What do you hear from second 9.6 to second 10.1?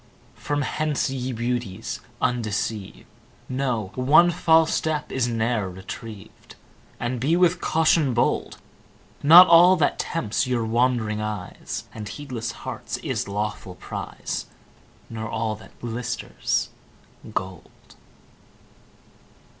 that